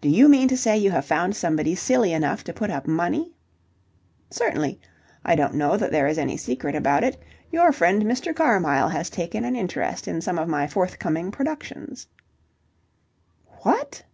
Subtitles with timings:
[0.00, 3.34] "Do you mean to say you have found somebody silly enough to put up money?"
[4.30, 4.80] "Certainly.
[5.22, 7.20] I don't know that there is any secret about it.
[7.52, 8.34] Your friend, Mr.
[8.34, 12.06] Carmyle, has taken an interest in some of my forthcoming productions."
[13.64, 14.04] "What!"